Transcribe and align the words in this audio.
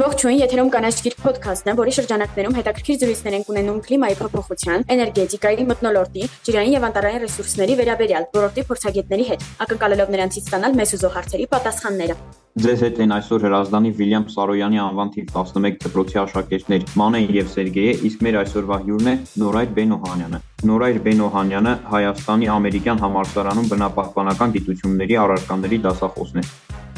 Ողջույն, 0.00 0.38
եթերում 0.40 0.68
կանաչ 0.72 0.92
գիր 1.04 1.14
ոդքասթն 1.20 1.68
է, 1.68 1.72
որի 1.76 1.92
շրջանակներում 1.92 2.54
հետաքրքիր 2.56 2.96
զրույցներ 3.00 3.34
են 3.36 3.42
ունենում 3.52 3.80
կլիմայի 3.84 4.14
փոփոխության, 4.20 4.84
էներգետիկայի, 4.94 5.66
մթնոլորտի, 5.68 6.28
ջրային 6.46 6.72
եւ 6.72 6.86
անտառային 6.88 7.20
ռեսուրսների 7.26 7.76
վերաբերյալ 7.80 8.24
ոլորտի 8.32 8.64
փորձագետների 8.70 9.26
հետ, 9.28 9.44
ակնկալելով 9.66 10.12
նրանցից 10.16 10.48
ստանալ 10.48 10.78
մեզ 10.80 10.94
ուզող 10.96 11.12
հարցերի 11.20 11.46
պատասխանները։ 11.52 12.16
Ձեզ 12.64 12.80
հետ 12.80 13.00
են 13.04 13.14
այսօր 13.20 13.44
հրազդանի 13.44 13.90
Վիլյամ 14.00 14.24
Սարոյանի 14.40 14.80
անվան 14.88 15.12
թիվ 15.20 15.26
11 15.36 15.78
դպրոցի 15.84 16.16
աշակերտներ 16.24 16.86
Մանեն 17.00 17.30
եւ 17.36 17.50
Սերգեյը, 17.60 17.94
իսկ 18.08 18.24
մեր 18.26 18.38
այսօրվա 18.40 18.78
հյուրն 18.88 19.10
է 19.10 19.14
Նորայր 19.44 19.70
Բենոհանյանը։ 19.76 20.42
Նորայր 20.70 21.00
Բենոհանյանը 21.06 21.74
Հայաստանի 21.94 22.52
ամերիկյան 22.56 23.02
համալսարանում 23.06 23.70
բնապահպանական 23.70 24.54
գիտությունների 24.58 25.20
առարկաների 25.24 25.82
դասախոսն 25.86 26.42
է։ 26.42 26.46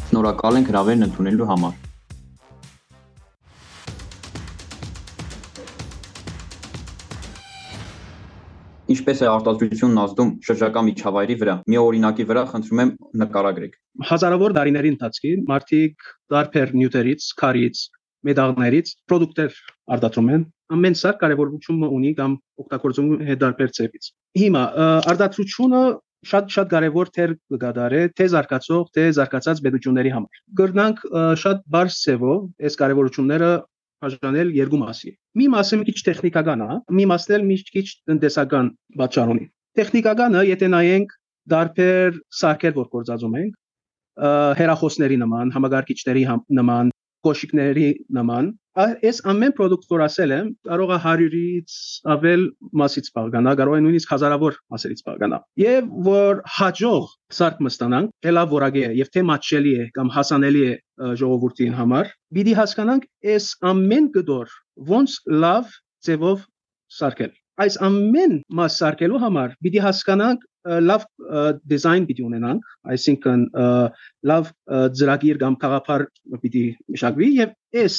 Շնորհակալ 0.09 0.63
ենք 0.63 0.73
հրավերն 0.73 1.11
ընդունելու 1.13 1.51
համար։ 1.53 1.92
Ինչպես 8.91 9.21
է 9.23 9.29
արտադրությունն 9.31 10.01
ազդում 10.03 10.31
շրջակա 10.47 10.81
միջավայրի 10.89 11.37
վրա։ 11.43 11.55
Մի 11.71 11.79
օրինակի 11.83 12.25
վրա 12.31 12.43
խնդրում 12.53 12.81
եմ 12.83 12.91
նկարագրեք։ 13.23 13.77
Հազարավոր 14.11 14.55
տարիների 14.59 14.91
ընթացքում 14.93 15.45
մարդիկ 15.53 16.09
տարբեր 16.35 16.73
նյութերից, 16.83 17.29
քարից, 17.43 17.83
մետաղներից 18.27 18.93
product-եր 19.11 19.61
արտադրում 19.97 20.33
են 20.37 20.47
ամեն 20.73 20.97
սա 20.99 21.13
կարևորություն 21.21 21.85
ունի 21.89 22.13
կամ 22.19 22.37
օգտագործում 22.63 23.11
է 23.23 23.37
դարբեր 23.43 23.73
ծևից։ 23.79 24.09
Հիմա 24.43 24.63
արտադրությունը 25.13 25.83
շատ 26.31 26.53
շատ 26.55 26.69
կարևոր 26.71 27.09
թեր 27.17 27.33
կգադարե 27.53 28.01
թե 28.19 28.27
զարգացող 28.35 28.85
թե 28.97 29.07
զարգացած 29.19 29.63
պետությունների 29.67 30.13
համար։ 30.17 30.43
Գրնանք 30.61 31.03
շատ 31.43 31.65
բարձ 31.75 31.97
ծևով 32.03 32.69
այս 32.69 32.79
կարևորությունները 32.83 33.51
բաժանել 34.03 34.53
երկու 34.59 34.81
մասի։ 34.83 35.11
Մի 35.39 35.47
մասը 35.55 35.79
մի 35.81 35.87
քիչ 35.89 35.99
տեխնիկական 36.09 36.63
է, 36.67 36.77
մի 36.99 37.05
մասն 37.13 37.35
էլ 37.37 37.45
մի 37.49 37.57
քիչ 37.73 37.87
տնտեսական 38.11 38.71
պատճառ 39.01 39.33
ունի։ 39.35 39.45
Տեխնիկականը, 39.79 40.43
եթե 40.53 40.71
նայենք 40.73 41.15
դարբեր 41.53 42.19
սարքեր, 42.43 42.75
որ 42.79 42.89
գործածում 42.97 43.37
ենք, 43.43 43.55
հերախոսների 44.61 45.17
նման, 45.23 45.53
համագարկիչների 45.57 46.25
նման, 46.59 46.93
կոշիկների 47.27 47.89
նման 48.17 48.51
այս 48.83 49.19
ամեն 49.29 49.53
product 49.57 49.91
որ 49.93 50.03
ասել 50.07 50.33
եմ 50.37 50.47
կարող 50.69 50.93
է 50.95 50.99
100-ից 51.05 51.75
ավել 52.15 52.45
մասից 52.81 53.11
բաղկանա 53.17 53.53
կարող 53.61 53.77
է 53.77 53.83
նույնիսկ 53.85 54.15
հազարավոր 54.15 54.57
մասերից 54.75 55.03
բաղկանա 55.09 55.41
եւ 55.63 55.91
որ 56.09 56.41
հաջող 56.57 57.11
սարք 57.39 57.61
մստանանք 57.67 58.15
թելա 58.27 58.45
որագե 58.55 58.85
է 58.89 58.93
եւ 59.03 59.13
թե 59.13 59.25
մատչելի 59.33 59.75
է 59.83 59.87
կամ 59.99 60.13
հասանելի 60.17 60.65
է 60.71 60.73
ժողովրդին 61.23 61.77
համար 61.83 62.13
պիտի 62.39 62.57
հասկանանք 62.63 63.07
այս 63.35 63.51
ամեն 63.73 64.09
գդոր 64.17 64.57
ոնց 64.93 65.19
լավ 65.45 65.77
ձևով 66.09 66.49
սարքել 67.03 67.37
այս 67.63 67.77
ամեն 67.87 68.39
մաս 68.59 68.81
սարքելու 68.81 69.23
համար 69.23 69.55
պիտի 69.65 69.85
հասկանանք 69.85 70.49
լավ 70.63 71.05
դիզայն 71.73 72.05
պիտի 72.09 72.25
ունենանք, 72.27 72.67
այսինքն 72.95 73.41
լավ 74.31 74.51
ծրագիր 74.99 75.41
կամ 75.43 75.57
խաղապար 75.63 76.05
պիտի 76.43 76.65
մշակվի 76.95 77.29
եւ 77.39 77.83
այս 77.83 77.97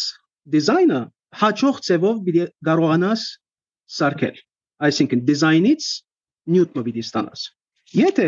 դիզայնը 0.53 1.01
հաջող 1.43 1.81
ձևով 1.87 2.21
պիտի 2.27 2.45
կարողանաս 2.69 3.25
սարքել։ 3.97 4.39
Այսինքն 4.87 5.23
դիզայնից 5.27 5.89
նյութը 6.53 6.85
պիտի 6.87 7.03
ստանաս։ 7.07 7.43
Եթե 7.99 8.27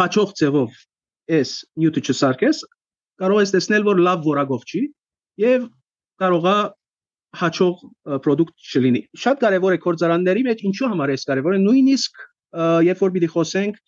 հաջող 0.00 0.34
ձևով 0.40 0.82
այս 1.40 1.54
նյութը 1.80 2.02
չսարքես, 2.10 2.60
կարող 3.20 3.40
ես 3.44 3.54
տեսնել, 3.56 3.86
որ 3.90 4.02
լավ 4.06 4.28
որակով 4.28 4.66
չի 4.70 4.82
եւ 5.40 5.66
կարողա 6.20 6.56
հաջող 7.40 7.82
product 8.24 8.70
չլինի։ 8.74 9.02
Շատ 9.22 9.42
կարևոր 9.44 9.76
է 9.76 9.80
կորցարանների 9.84 10.42
մեջ 10.50 10.62
ինչու 10.70 10.90
համար 10.90 11.12
է 11.14 11.16
կարևոր 11.30 11.58
նույնիսկ 11.62 12.24
երբ 12.90 13.02
որ 13.04 13.14
պիտի 13.16 13.30
խոսենք 13.34 13.78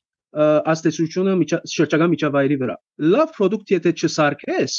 աստեցությունը 0.73 1.34
շրջակա 1.73 2.09
միջավայրի 2.12 2.56
վրա։ 2.62 2.77
Լավ 3.12 3.34
product 3.37 3.73
եթե 3.75 3.93
չսարքես, 3.93 4.77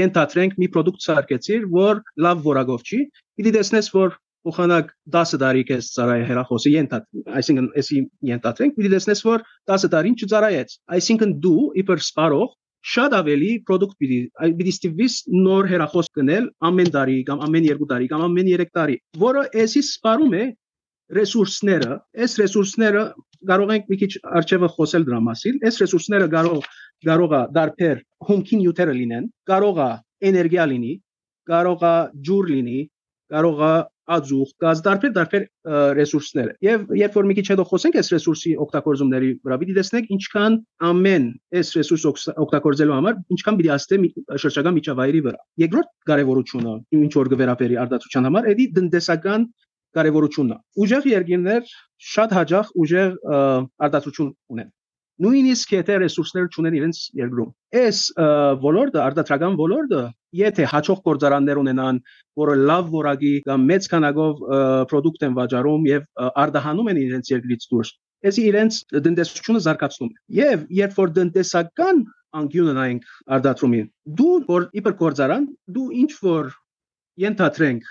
ենթադրենք 0.00 0.56
մի 0.58 0.68
product 0.74 1.04
սարքեցիր, 1.04 1.68
որ 1.74 2.02
լավ 2.26 2.42
որակով 2.46 2.82
չի, 2.86 3.00
պիտի 3.38 3.52
տեսնես, 3.58 3.90
որ 3.94 4.16
փոխանակ 4.46 4.92
10 5.14 5.40
տարի 5.42 5.64
կես 5.68 5.90
ծարայ 5.94 6.20
հերախոսը 6.30 6.70
ենթադ, 6.72 7.06
այսինքն 7.40 7.66
էսի 7.80 7.98
ենթադրենք, 8.30 8.76
պիտի 8.78 8.92
տեսնես, 8.94 9.22
որ 9.26 9.44
10 9.72 9.90
տարին 9.94 10.16
չծարայեց։ 10.16 10.76
Այսինքն 10.96 11.34
դու 11.44 11.64
իբր 11.82 12.02
սպարող 12.06 12.48
շատ 12.90 13.14
ավելի 13.18 13.50
product 13.68 13.98
պիտի 14.00 14.18
պիտի 14.56 14.72
ստիվիս 14.74 15.16
նոր 15.36 15.68
հերախոս 15.68 16.06
գնել 16.16 16.46
ամեն 16.70 16.92
տարի 16.94 17.16
կամ 17.28 17.42
ամեն 17.46 17.66
2 17.68 17.88
տարի 17.90 18.06
կամ 18.12 18.22
ամեն 18.26 18.48
3 18.54 18.70
տարի, 18.78 18.96
որը 19.20 19.42
էսի 19.64 19.82
սպարում 19.84 20.36
է 20.40 20.44
ռեսուրսները, 21.16 21.96
այս 22.24 22.36
ռեսուրսները 22.40 23.02
կարող 23.50 23.72
ենք 23.74 23.90
մի 23.90 23.96
քիչ 24.00 24.10
արջևը 24.40 24.68
խոսել 24.76 25.06
դրա 25.08 25.20
մասին։ 25.26 25.60
Այս 25.70 25.80
ռեսուրսները 25.82 26.26
կարող 26.34 26.66
կարող 27.08 27.36
է 27.36 27.42
դարբեր 27.56 28.02
հումքի 28.28 28.56
նյութերը 28.60 28.96
լինեն, 29.00 29.28
կարող 29.50 29.80
է 29.80 29.90
էներգիա 30.30 30.66
լինի, 30.72 30.92
կարող 31.50 31.86
է 31.90 31.94
ջուր 32.28 32.50
լինի, 32.50 32.80
կարող 33.30 33.62
է 33.64 33.72
ածուխ, 34.10 34.50
գազ 34.62 34.80
դարբեր 34.84 35.12
դարբեր 35.16 35.44
ռեսուրսներ։ 35.98 36.48
Եվ 36.66 36.88
երբ 36.98 37.16
որ 37.18 37.28
մի 37.30 37.36
քիչ 37.38 37.44
հետո 37.52 37.64
խոսենք 37.70 37.98
այս 38.00 38.08
ռեսուրսի 38.14 38.54
օգտագործումների 38.64 39.30
վրա, 39.46 39.58
պիտի 39.60 39.76
տեսնենք 39.78 40.10
ինչքան 40.16 40.56
ամեն 40.90 41.28
այս 41.60 41.70
ռեսուրս 41.78 42.06
օգտագործելու 42.44 42.96
համար 42.98 43.20
ինչքան 43.36 43.60
պիտի 43.60 43.72
աստե 43.76 44.00
շրջակա 44.44 44.72
միջավայրի 44.80 45.22
վրա։ 45.30 45.40
Երկրորդ 45.62 45.92
կարևորությունը 46.10 46.74
ինչ 47.00 47.12
որ 47.20 47.32
գվերապերի 47.34 47.80
արտադրության 47.84 48.28
համար, 48.30 48.50
էդի 48.50 48.66
տնտեսական 48.80 49.46
կարևորությունն 49.96 50.52
է։ 50.54 50.58
Ուժեղ 50.84 51.08
երկիրներ 51.10 51.72
շատ 52.10 52.36
հաջող 52.38 52.70
ուժեղ 52.84 53.16
արտադրություն 53.86 54.30
ունեն։ 54.54 54.70
Նույնիսկ 55.20 55.72
եթե 55.74 55.96
ռեսուրսներ 56.00 56.46
չունեն 56.48 56.76
իրենց 56.78 56.98
երկրում։ 57.20 57.48
Այս 57.80 57.98
ոլորտը, 58.62 59.00
արտադրական 59.04 59.56
ոլորտը, 59.60 60.04
եթե 60.40 60.68
հաջող 60.70 61.02
գործարաններ 61.10 61.60
ունենան, 61.60 61.98
որը 62.40 62.54
լավ 62.70 62.88
որակի 62.94 63.32
կամ 63.50 63.66
մեծ 63.70 63.88
քանակով 63.92 64.40
product 64.92 65.26
են 65.28 65.36
վաճառում 65.36 65.84
եւ 65.90 66.06
արտահանում 66.44 66.90
են 66.94 67.02
իրենց 67.02 67.32
երկրից 67.34 67.68
դուրս, 67.74 67.92
Էսի 68.20 68.42
իրենց 68.50 68.78
տնտեսությունը 69.04 69.60
զարգացնում 69.64 70.08
է։ 70.10 70.18
Եվ 70.38 70.64
երբ 70.76 70.98
որ 71.00 71.12
տնտեսական 71.18 72.00
անկյունը 72.40 72.74
նայենք 72.76 73.06
արտադրումին, 73.36 73.86
դու 74.18 74.34
որ 74.50 74.66
իբր 74.80 74.96
գործարան, 75.00 75.46
դու 75.76 75.86
ինչ 76.00 76.10
որ 76.24 76.50
ենթադրենք 77.24 77.88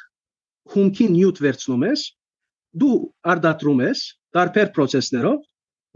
հումքի 0.74 1.08
նյութ 1.16 1.42
վերցնում 1.46 1.86
ես, 1.90 2.06
դու 2.82 2.96
արդատրում 3.34 3.84
ես 3.86 4.02
տարբեր 4.38 4.72
process-ներով, 4.78 5.40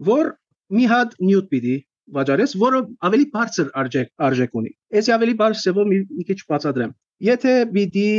որ 0.09 0.31
մի 0.73 0.85
հատ 0.89 1.16
նյութ 1.22 1.50
պիտի 1.53 1.75
վաճառես, 2.17 2.56
որը 2.59 2.79
ավելի 3.07 3.25
բարձր 3.33 3.72
արժեք 3.79 4.09
արժեք 4.28 4.57
ունի։ 4.59 4.72
Էսի 5.00 5.13
ավելի 5.16 5.33
բարձր 5.39 5.63
ծավալ 5.63 5.89
մի, 5.91 6.00
մի 6.17 6.25
քիչ 6.29 6.39
բացատրեմ։ 6.51 6.94
Եթե 7.23 7.53
պիտի 7.73 8.09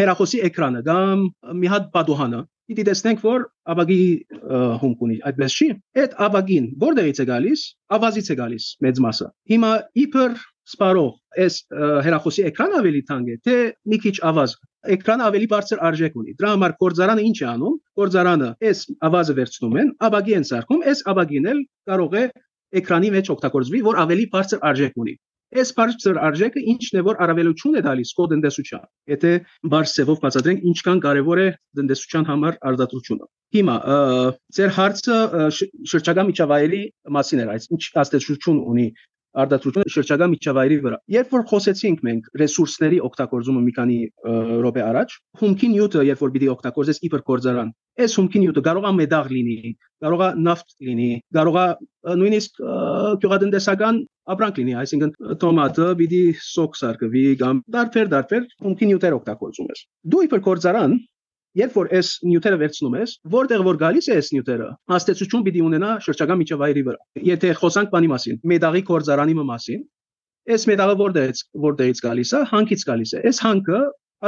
հերախոսի 0.00 0.40
էկրանը 0.48 0.82
կամ 0.88 1.24
մի 1.60 1.72
հատ 1.72 1.88
պատուհանը 1.94 2.40
պիտի 2.66 2.84
տեսնենք, 2.88 3.20
որ 3.22 3.44
աբագի 3.72 4.02
հումք 4.82 5.02
ունի, 5.06 5.16
այդպես 5.28 5.56
չի։ 5.56 5.68
Այդ 6.02 6.16
աբագին 6.26 6.64
որտեղից 6.82 7.20
է 7.22 7.26
գալիս, 7.30 7.62
ավազից 7.96 8.30
է 8.32 8.36
գալիս 8.40 8.66
մեծ 8.86 9.00
մասը։ 9.06 9.28
Հիմա 9.52 9.70
իբր 10.02 10.34
սպարող 10.66 11.12
այս 11.46 11.58
հերախոսի 12.06 12.44
էկրան 12.50 12.74
ավելի 12.80 13.02
թանկ 13.06 13.28
է, 13.30 13.36
թե 13.46 13.56
մի 13.92 13.98
քիչ 14.02 14.16
ավազ 14.32 14.56
էկրանը 14.94 15.24
ավելի 15.26 15.46
բարձր 15.52 15.82
արժեք 15.88 16.18
ունի։ 16.20 16.34
Դրա 16.40 16.50
համար 16.54 16.74
կորձարանը 16.82 17.24
ինչ 17.26 17.38
է 17.42 17.46
անում։ 17.52 17.76
Կորձարանը 18.00 18.50
այս 18.70 18.80
ավազը 19.08 19.36
վերցնում 19.38 19.78
են, 19.82 19.92
աբագի 20.06 20.36
են 20.36 20.46
սարքում, 20.50 20.82
այս 20.92 21.00
աբագին 21.12 21.48
էլ 21.52 21.62
կարող 21.90 22.16
է 22.16 22.24
էկրանի 22.80 23.10
մեջ 23.16 23.32
օգտագործվի, 23.36 23.80
որ 23.86 24.00
ավելի 24.06 24.26
բարձր 24.36 24.62
արժեք 24.70 25.00
ունի։ 25.06 25.14
Այս 25.56 25.68
բարձր 25.78 26.16
արժեքը 26.26 26.62
ինչն 26.72 26.96
է 26.98 27.02
որ 27.06 27.18
առավելություն 27.22 27.76
է 27.78 27.82
տալիս 27.86 28.10
կոդ 28.18 28.32
տնտեսության։ 28.34 28.86
Եթե 29.12 29.30
բարձրով 29.72 30.18
բացատրենք 30.24 30.64
ինչքան 30.70 31.02
կարևոր 31.04 31.40
է 31.42 31.46
տնտեսության 31.78 32.26
համար 32.30 32.58
արտադրությունը։ 32.70 33.28
Հիմա 33.56 33.76
ձեր 34.58 34.74
հարցը 34.76 35.18
շրջակա 35.92 36.24
միջավայրի 36.30 36.82
մասին 37.16 37.42
էր, 37.46 37.52
այս 37.54 37.70
ինչ 37.76 37.84
աստեցություն 38.02 38.58
ունի 38.74 38.88
արտադրությունը 39.42 39.92
շրջակա 39.92 40.26
միջավայրի 40.32 40.76
վրա։ 40.86 40.98
Երբ 41.12 41.32
որ 41.36 41.42
խոսեցինք 41.50 42.04
մենք 42.06 42.28
ռեսուրսների 42.40 42.98
օգտագործումը 43.06 43.62
մի 43.66 43.72
քանի 43.76 43.98
րոպե 44.64 44.82
առաջ, 44.86 45.16
հումքի 45.42 45.68
նյութը 45.76 46.04
երբ 46.08 46.22
որ 46.24 46.32
պիտի 46.36 46.50
օգտագործես 46.56 47.00
իբր 47.08 47.24
կորձարան, 47.30 47.72
այս 48.06 48.16
հումքի 48.20 48.42
նյութը 48.44 48.62
կարող 48.66 48.86
է 48.86 48.92
մեդաղ 49.00 49.30
լինի, 49.36 49.72
կարող 50.06 50.22
է 50.26 50.30
նավթ 50.46 50.74
լինի, 50.86 51.10
կարող 51.36 51.58
է 51.60 51.66
նույնիսկ 52.20 52.62
գյուղատնտեսական 53.24 54.00
ապրանք 54.36 54.60
լինի, 54.60 54.74
այսինքն 54.82 55.12
տոմատը 55.42 55.90
պիտի 56.00 56.22
սոկ 56.46 56.78
սարքվի 56.80 57.26
կամ 57.42 57.60
դարբեր 57.76 58.10
դարբեր 58.16 58.48
հումքի 58.66 58.88
նյութեր 58.90 59.16
օգտագործում 59.20 59.70
ես։ 59.72 59.84
Դու 60.12 60.24
իբր 60.26 60.42
կորձարան 60.46 60.96
Երբ 61.56 61.76
որ 61.80 61.92
այս 61.96 62.08
նյութերը 62.28 62.56
վերցնում 62.62 62.96
ես, 63.00 63.12
որտեղ 63.32 63.62
որ 63.66 63.76
գալիս 63.80 64.08
է 64.12 64.16
այս 64.20 64.32
նյութերը, 64.36 64.70
հաստեցություն 64.92 65.44
պիտի 65.46 65.62
ունենա 65.66 65.90
շրջակա 66.06 66.36
միջավայրի 66.42 66.82
վրա։ 66.88 67.26
Եթե 67.32 67.52
խոսանք 67.60 67.92
բանի 67.96 68.10
մասին, 68.12 68.40
մեդաղի 68.52 68.82
կորզարանի 68.90 69.36
մասին, 69.40 69.84
Այս 70.46 70.64
մետաղը 70.70 70.94
որտեղից 71.00 71.40
որտեղից 71.62 72.00
գալիս 72.04 72.30
է, 72.38 72.40
հանքից 72.52 72.82
գալիս 72.86 73.12
է։ 73.18 73.22
Այս 73.26 73.38
հանքը 73.42 73.78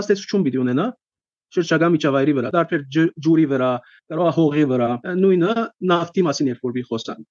աստեցություն 0.01 0.47
պիտի 0.47 0.59
ունենա 0.65 0.87
շրջակա 1.55 1.91
միջավայրի 1.95 2.33
վրա, 2.39 2.51
դարբեր 2.57 2.83
ջուրի 3.27 3.45
վրա, 3.53 3.69
կարող 4.13 4.31
է 4.31 4.33
հողի 4.39 4.65
վրա, 4.73 4.89
նույնը 5.21 5.53
նավթի 5.93 6.25
մասին 6.27 6.51
երբ 6.51 6.67
որ 6.67 6.75
մի 6.75 6.85
խոսան։ 6.89 7.23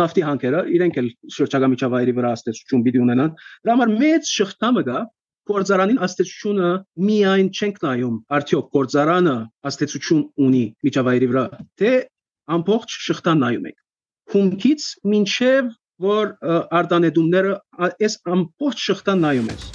Նավթի 0.00 0.24
հանքերը 0.30 0.62
իրենք 0.78 0.98
էլ 1.02 1.10
շրջակա 1.36 1.70
միջավայրի 1.74 2.14
վրա 2.16 2.32
աստեցություն 2.38 2.84
պիտի 2.88 3.02
ունենան։ 3.04 3.36
Դրա 3.60 3.76
համար 3.76 3.94
մեծ 4.00 4.32
շղթամը 4.40 4.84
գա 4.88 4.98
գործարանին 5.48 6.00
աստեցությունը 6.06 6.70
միայն 7.08 7.48
չենք 7.50 7.82
նայում 7.86 8.16
արդյոք 8.38 8.70
գործարանը 8.76 9.36
աստեցություն 9.70 10.22
ունի 10.46 10.64
միջավայրի 10.86 11.28
վրա 11.32 11.44
թե 11.80 11.92
ամբողջ 12.56 12.96
շղթան 13.08 13.44
նայում 13.44 13.68
եք 13.72 13.78
հումքից 14.34 14.88
մինչև 15.14 15.70
որ 16.10 16.32
արտանետումները 16.80 17.54
այս 17.90 18.18
ամբողջ 18.36 18.88
շղթան 18.90 19.24
նայում 19.26 19.54
ես 19.54 19.70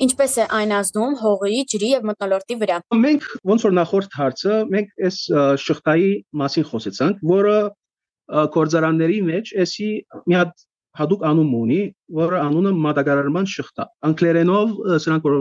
Ինչպես 0.00 0.34
է 0.40 0.44
այն 0.56 0.70
ազդում 0.78 1.16
հողի, 1.20 1.56
ջրի 1.70 1.88
եւ 1.90 2.06
մթնոլորտի 2.08 2.54
վրա։ 2.62 2.76
Մենք 3.02 3.24
ոնց 3.50 3.64
որ 3.66 3.74
նախորդ 3.76 4.14
հարցը, 4.16 4.54
մենք 4.72 4.94
այս 5.08 5.18
շղթայի 5.60 6.08
մասին 6.40 6.66
խոսեցանք, 6.70 7.18
որը 7.32 7.56
կորձարանների 8.56 9.20
մեջ 9.30 9.54
էսի 9.64 9.90
մի 10.30 10.38
հատ 10.40 10.66
հadoop 10.98 11.22
անուն 11.26 11.50
ունի, 11.54 11.78
որը 12.18 12.38
անունը 12.42 12.70
մատակարարման 12.84 13.46
շղթա։ 13.50 13.84
Անգլերենով 14.08 14.72
սրանք 15.04 15.26
որ 15.28 15.36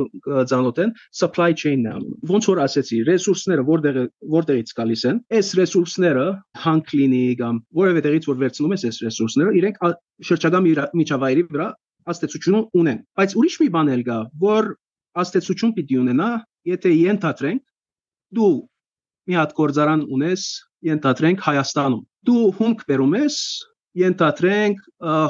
ցանոթ 0.52 0.82
են, 0.84 0.92
supply 1.20 1.50
chain-ն 1.62 1.88
անունը։ 1.90 2.30
Ոնց 2.30 2.50
որ 2.52 2.62
ասեցի, 2.66 3.00
ռեսուրսները 3.10 3.66
որտեղ 3.70 4.00
որտեղից 4.36 4.74
գալիս 4.80 5.06
են, 5.10 5.22
այս 5.40 5.52
ռեսուրսները 5.60 6.26
հանք 6.66 6.94
լինի 7.00 7.24
կամ 7.42 7.62
որևէ 7.82 8.04
տեղից 8.06 8.30
որ 8.30 8.40
վերցնում 8.46 8.76
ես 8.78 8.86
այս 8.90 9.02
ռեսուրսները, 9.08 9.56
իրենք 9.60 9.82
շրջակա 10.30 10.62
միջավայրի 11.02 11.46
վրա 11.50 11.68
աստեցություն 12.14 12.62
ունեն։ 12.80 13.00
Բայց 13.20 13.36
ուրիշ 13.40 13.56
մի 13.64 13.70
բան 13.74 13.94
էլ 13.96 14.04
կա, 14.06 14.20
որ 14.44 14.70
աստեցություն 15.20 15.74
պիտի 15.78 16.00
ունենա, 16.04 16.30
եթե 16.70 16.94
ենթադրենք 16.94 17.64
դու 18.38 18.54
մի 19.30 19.38
հատ 19.40 19.54
գործարան 19.58 20.06
ունես, 20.16 20.46
ենթադրենք 20.88 21.42
Հայաստանում։ 21.44 22.04
Դու 22.30 22.44
հումք 22.60 22.84
բերում 22.90 23.16
ես, 23.20 23.36
ենթադրենք 24.00 24.82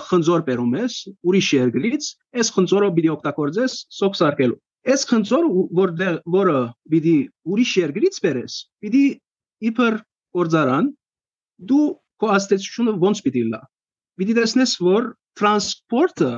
խնձոր 0.10 0.44
բերում 0.50 0.76
ես 0.80 0.96
ուրիշ 1.30 1.50
երկրից, 1.56 2.10
այս 2.40 2.52
խնձորը 2.56 2.90
պիտի 2.98 3.12
օգտագործես 3.16 3.78
սոկ 4.00 4.20
սարքելու։ 4.20 4.60
Այս 4.90 5.06
խնձորը 5.10 5.50
որը 5.80 6.12
որը 6.36 6.60
պիտի 6.94 7.16
ուրիշ 7.54 7.72
երկրից 7.80 8.20
բերես, 8.26 8.54
պիտի 8.84 9.04
իբր 9.70 9.98
գործարան 10.38 10.92
դու 11.72 11.88
քո 12.20 12.32
աստեցությունը 12.36 12.94
ոնց 13.04 13.24
պիտի 13.26 13.44
լա։ 13.50 13.62
Պիտի 14.20 14.36
տեսնես, 14.40 14.72
որ 14.84 15.12
տրանսպորտը 15.40 16.32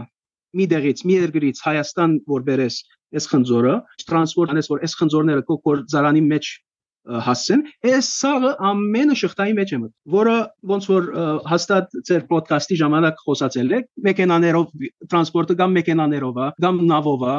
մի 0.58 0.66
դեղից, 0.72 1.04
մի 1.08 1.16
երկրից 1.18 1.62
Հայաստան 1.66 2.18
որ 2.32 2.44
բերես 2.50 2.76
այս 3.18 3.28
խնձորը, 3.32 3.76
տրանսպորտ 4.08 4.54
անես 4.54 4.70
որ 4.72 4.84
այս 4.86 4.94
խնձորները 5.00 5.46
կոկոր 5.48 5.82
զարանի 5.92 6.22
մեջ 6.32 6.52
հասցեն, 7.02 7.64
այս 7.92 8.10
սաղը 8.22 8.52
ամենը 8.72 9.16
շղթայի 9.22 9.56
մեջ 9.58 9.72
է 9.72 9.80
մտ, 9.82 9.94
որը 10.16 10.36
ոնց 10.72 10.90
որ 10.92 11.08
հաստատ 11.52 11.96
ձեր 12.10 12.26
ոդկասթի 12.32 12.78
ժամանակ 12.82 13.24
խոսացել 13.26 13.74
եք, 13.78 13.88
մեքենաներով 14.08 14.86
տրանսպորտը 15.12 15.58
կամ 15.62 15.74
մեքենաներով 15.80 16.42
է, 16.42 16.50
կամ 16.66 16.82
նավով 16.92 17.26
է, 17.32 17.38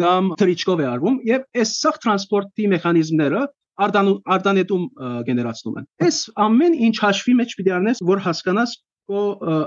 կամ 0.00 0.30
թրիչկով 0.40 0.80
է 0.84 0.86
արվում 0.90 1.16
եւ 1.30 1.48
այս 1.60 1.72
սաղ 1.80 1.98
տրանսպորտի 2.04 2.68
մեխանիզմները 2.76 3.40
արտանետում 3.80 4.84
գեներացնում 5.26 5.80
են։ 5.80 5.88
Այս 6.06 6.18
ամեն 6.46 6.74
ինչ 6.86 6.96
հաշվի 7.00 7.34
մեջ 7.40 7.54
պիտի 7.58 7.74
առնես, 7.80 8.02
որ 8.10 8.22
հասկանաս 8.26 8.74
քո 9.10 9.22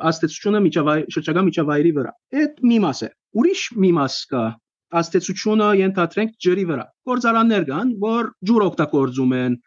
աստեցությունը 0.09 0.61
միջավայր 0.67 1.07
շրջակա 1.15 1.43
միջավայրի 1.49 1.93
վրա։ 1.97 2.11
Այդ 2.43 2.61
մի 2.69 2.77
մաս 2.83 3.01
է։ 3.03 3.09
Ուրիշ 3.41 3.63
մի 3.83 3.89
մաս 3.97 4.19
կա 4.31 4.43
աստեցությունը 4.99 5.67
ենթադրենք 5.79 6.33
ջրի 6.45 6.65
վրա։ 6.71 6.85
Գործարաններ 7.09 7.65
կան, 7.69 7.93
որ 8.03 8.29
ջուր 8.49 8.65
օգտագործում 8.67 9.33
են, 9.39 9.57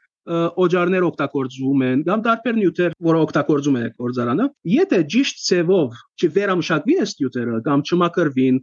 օջարներ 0.67 1.07
օգտագործում 1.07 1.83
են, 1.87 2.05
կամ 2.07 2.23
տարբեր 2.27 2.57
նյութեր, 2.61 2.95
որը 3.09 3.19
օգտագործում 3.27 3.77
են 3.81 3.91
գործարանը։ 4.03 4.47
Եթե 4.75 4.99
ճիշտ 5.15 5.43
ցևով 5.47 6.01
չվերամշակվին 6.19 7.03
այս 7.07 7.13
նյութերը 7.21 7.61
կամ 7.69 7.85
չմակրվին, 7.87 8.57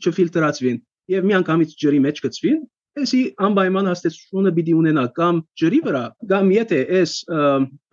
չֆիլտրացվին 0.00 0.78
եւ 1.10 1.26
միանգամից 1.30 1.74
ջրի 1.84 2.00
մեջ 2.06 2.22
գցվին, 2.24 2.60
Էսի 2.98 3.18
անպայման 3.46 3.86
հաստատությունը 3.86 4.50
պիտի 4.56 4.72
ունենա 4.74 5.02
կամ 5.14 5.36
ջրի 5.60 5.78
վրա, 5.84 6.00
կամ 6.32 6.48
եթե 6.56 6.78
այս 7.00 7.12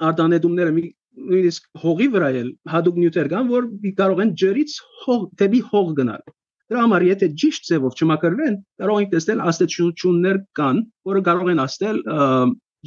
արտանետումները 0.08 0.72
նույնիսկ 0.78 1.68
հողի 1.84 2.08
վրա 2.16 2.30
էլ 2.42 2.50
հadoop 2.74 2.98
նյութեր 3.04 3.30
կան, 3.34 3.52
որ 3.54 3.68
կարող 4.02 4.24
են 4.26 4.34
ջրից 4.42 4.74
հող 5.04 5.28
դեպի 5.42 5.62
հող 5.70 5.94
գնալ։ 6.00 6.26
Դրա 6.68 6.84
համար 6.84 7.04
եթե 7.08 7.28
ճիշտ 7.42 7.68
ձևով 7.72 7.98
չմակրվեն, 8.02 8.56
կարող 8.84 9.02
ենք 9.04 9.12
տեսնել 9.14 9.44
աստեցություններ 9.48 10.40
կան, 10.60 10.82
որը 11.08 11.22
կարող 11.28 11.52
են 11.54 11.62
աստել 11.64 12.00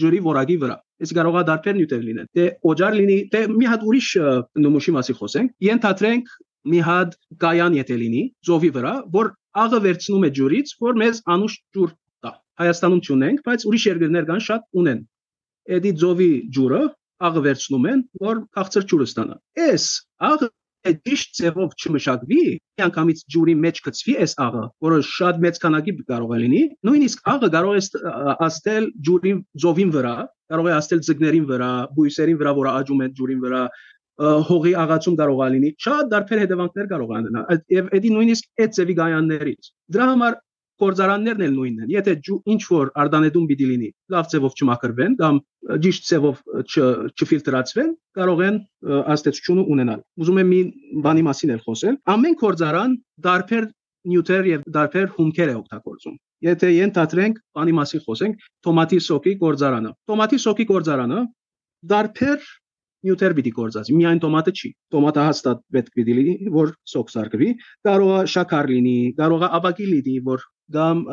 ջրի 0.00 0.20
որակի 0.26 0.56
վրա։ 0.64 0.76
Իսկ 1.00 1.16
կարող 1.16 1.38
է 1.40 1.42
դարբեր 1.48 1.76
նյութեր 1.80 2.02
լինեն։ 2.06 2.28
Դե 2.36 2.44
օջար 2.70 2.96
լինի, 3.00 3.16
դե 3.32 3.40
մի 3.56 3.66
հատ 3.70 3.86
ուրիշ 3.90 4.08
նմուշի 4.64 4.94
մասի 4.96 5.16
խոսենք։ 5.20 5.54
Ենթադրենք 5.70 6.34
մի 6.70 6.80
հատ 6.90 7.16
կայան 7.40 7.76
եթե 7.80 7.96
լինի 8.04 8.22
ծովի 8.46 8.70
վրա, 8.76 8.92
որ 9.16 9.32
աղը 9.64 9.80
վերցնում 9.86 10.26
է 10.28 10.30
ջուրից, 10.38 10.72
որ 10.84 11.00
մեզ 11.00 11.22
անուշ 11.34 11.54
ջուր 11.76 11.90
տա։ 12.24 12.32
Հայաստանում 12.60 13.00
չունենք, 13.06 13.42
բայց 13.48 13.66
ուրիշ 13.70 13.86
երկրներ 13.90 14.28
կան 14.30 14.42
շատ 14.50 14.66
ունեն։ 14.82 15.00
Էդի 15.80 15.92
ծովի 16.04 16.30
ջուրը 16.56 16.82
աղը 17.30 17.40
վերցնում 17.46 17.86
են, 17.90 18.02
որ 18.20 18.38
քաղցր 18.56 18.86
ջուրը 18.90 19.06
ստանա։ 19.10 19.36
Այս 19.64 19.86
աղը 20.30 20.48
ճիշտ 20.88 21.38
ձևով 21.40 21.74
չմշակվի, 21.76 22.42
միանգամից 22.80 23.22
ջուրի 23.34 23.54
մեջ 23.64 23.80
գցվի 23.86 24.14
այս 24.24 24.34
աղը, 24.46 24.64
որը 24.86 24.98
շատ 25.10 25.40
մեծ 25.44 25.60
քանակի 25.64 25.94
կարող 26.10 26.34
է 26.36 26.38
լինի, 26.40 26.62
նույնիսկ 26.88 27.30
աղը 27.34 27.50
կարող 27.56 27.78
է 27.80 27.82
աստել 28.48 28.90
ջուրի 29.08 29.32
ծովին 29.64 29.94
վրա, 29.96 30.14
կարող 30.54 30.70
է 30.70 30.74
աստել 30.80 31.02
ձկներին 31.10 31.48
վրա, 31.50 31.70
բույսերին 31.96 32.40
վրա, 32.40 32.54
որը 32.60 32.74
աճում 32.80 33.02
են 33.06 33.16
ջուրին 33.20 33.42
վրա, 33.44 33.62
հողի 34.20 34.72
աղացում 34.76 35.16
կարող 35.20 35.38
է 35.40 35.48
լինի, 35.54 35.68
շատ 35.80 36.08
դարբեր 36.12 36.40
հետևանքներ 36.44 36.88
կարող 36.90 37.10
է 37.10 37.20
ունենալ։ 37.20 37.60
Եվ 37.76 37.92
էդի 37.96 38.10
նույնիսկ 38.16 38.64
այդ 38.64 38.74
ձևի 38.76 38.96
գայաններից։ 39.00 39.70
Դրա 39.96 40.08
համար 40.10 40.36
կորզարաններն 40.80 41.44
էլ 41.46 41.52
նույնն 41.56 41.82
են։ 41.84 41.92
Եթե 41.94 42.14
ինչ 42.54 42.62
որ 42.70 42.92
արդանետում 43.02 43.48
պիտի 43.50 43.66
լինի, 43.70 43.90
լավ 44.14 44.30
ձևով 44.32 44.56
չմակրվեն 44.60 45.16
կամ 45.20 45.40
ճիշտ 45.84 46.08
ձևով 46.10 46.40
չֆիլտրացվեն, 47.20 47.90
կարող 48.20 48.42
են 48.46 48.56
աստեցությունը 49.14 49.66
ունենալ։ 49.74 50.00
Ուզում 50.24 50.40
եմ 50.40 50.50
մի 50.54 50.62
բանի 51.06 51.26
մասին 51.28 51.54
էլ 51.56 51.62
խոսել։ 51.66 52.00
Ամեն 52.14 52.38
կորզարան 52.40 52.96
դարբեր 53.28 53.68
նյութեր 54.10 54.48
եւ 54.50 54.62
դարբեր 54.74 55.10
հումքեր 55.18 55.50
է 55.50 55.56
օգտագործում։ 55.60 56.16
Եթե 56.40 56.68
ենթադրենք, 56.72 57.40
բանի 57.58 57.72
մասին 57.76 58.02
խոսենք, 58.06 58.44
տոմատի 58.64 58.98
սոկի 59.06 59.34
կորզարանը։ 59.42 59.90
Տոմատի 60.08 60.38
սոկի 60.40 60.66
կորզարանը 60.70 61.20
դարբեր 61.90 62.46
նյութեր 63.06 63.34
պիտի 63.36 63.52
գործածի։ 63.56 63.96
Միայն 63.96 64.20
տոմատը 64.24 64.52
չի։ 64.60 64.70
Տոմատը 64.94 65.22
հաստատ 65.26 65.60
պետք 65.76 65.94
պիտի 65.96 66.16
լինի, 66.18 66.34
որ 66.56 66.72
սոկ 66.92 67.12
սարքվի։ 67.14 67.48
Կարող 67.88 68.10
է 68.16 68.24
շաքար 68.34 68.70
լինի, 68.72 68.96
կարող 69.20 69.44
է 69.46 69.50
ավակի 69.60 69.86
լինի, 69.90 70.16
որ 70.26 70.44
կամ 70.76 71.04